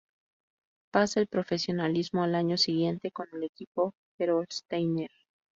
[0.91, 5.11] Pasa al profesionalismo al año siguiente con el equipo Gerolsteiner.